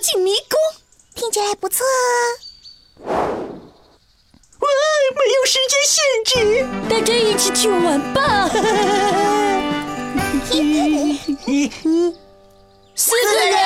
[0.00, 0.58] 进迷宫，
[1.14, 3.10] 听起来不错哦。
[4.60, 4.68] 哇，
[5.14, 6.34] 没有时间限制，
[6.88, 8.48] 大家一起去玩吧。
[12.94, 13.56] 四个人，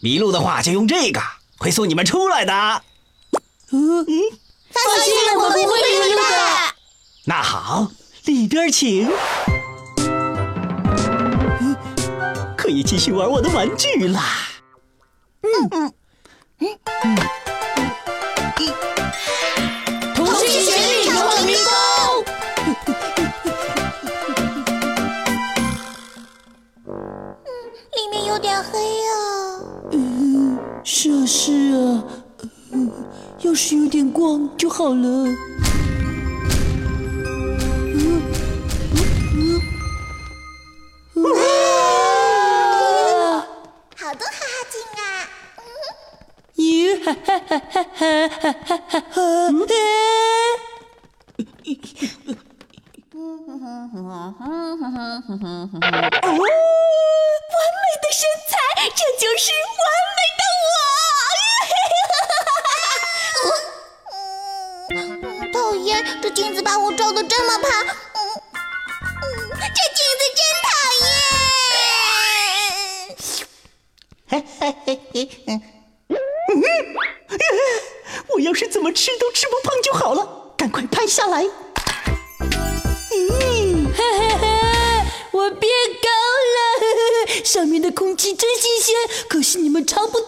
[0.00, 1.20] 迷路的话就用这个，
[1.58, 2.82] 会送你们出来的。
[3.72, 4.06] 嗯，
[4.70, 6.74] 放心，我不会迷路的。
[7.24, 7.90] 那好，
[8.24, 9.10] 里边请。
[12.66, 14.20] 可以继续玩我的玩具啦。
[15.42, 15.48] 嗯。
[15.70, 15.92] 嗯。
[16.58, 16.66] 嗯。
[17.04, 17.16] 嗯。
[20.16, 21.70] 同心协力，闯迷宫。
[27.92, 29.14] 里面有点黑啊。
[29.92, 32.02] 嗯，是啊是啊，
[33.42, 35.28] 要是有点光就好了。
[66.22, 67.70] 这镜子把我照的这么胖。
[67.82, 67.86] 嗯，
[69.50, 69.56] 这
[69.94, 70.70] 镜子真讨
[71.04, 71.06] 厌。
[74.28, 75.16] 嘿嘿嘿嘿，
[75.48, 75.62] 嗯
[78.28, 81.42] 我要是怎么吃都吃不胖就好了，赶快拍下来。
[81.42, 81.50] 嗯，
[83.92, 85.70] 哈哈哈，我变
[86.02, 86.08] 高
[86.56, 86.58] 了，
[87.44, 88.94] 上面的空气真新鲜，
[89.28, 90.20] 可是你们尝不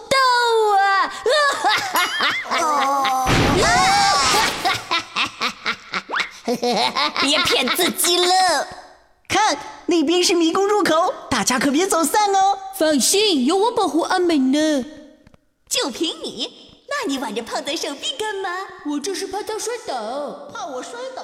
[7.21, 8.67] 别骗自己了，
[9.27, 12.57] 看那边是迷宫入口，大家可别走散哦。
[12.77, 14.85] 放心，有我保护阿美呢。
[15.69, 16.51] 就凭你，
[16.89, 18.49] 那你挽着胖仔手臂干嘛？
[18.87, 21.23] 我这是怕他摔倒，怕我摔倒。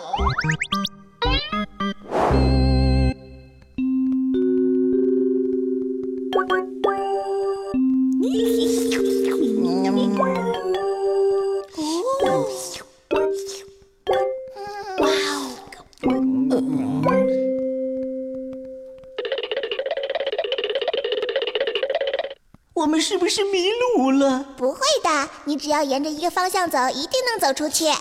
[22.76, 24.44] 我们是不是迷路了？
[24.58, 27.86] 不会的，你只要沿着一个方向走，一定能走出去。
[27.86, 27.96] 真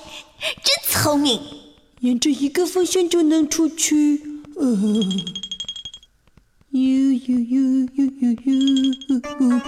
[0.90, 1.40] 聪明，
[2.00, 4.20] 沿着一个方向就能出去。
[4.56, 5.24] 嗯，
[6.70, 7.60] 呦呦呦
[7.94, 8.30] 呦呦
[9.38, 9.60] 呦，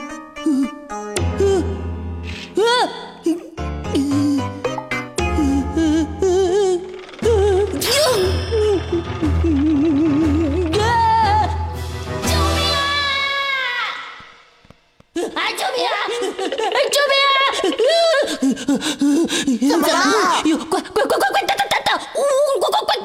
[18.55, 20.43] 怎么了？
[20.45, 22.01] 哟怪怪怪怪怪等等等等！
[22.15, 22.61] 呜！
[22.61, 22.97] 怪怪怪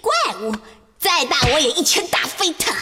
[0.00, 0.54] 怪物，
[0.98, 2.72] 再大我也一拳打飞它。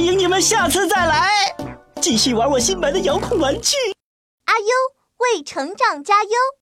[0.00, 1.54] 欢迎你们下次再来，
[2.00, 3.76] 继续玩我新买的遥控玩具。
[4.46, 4.66] 阿优
[5.18, 6.30] 为成长加油。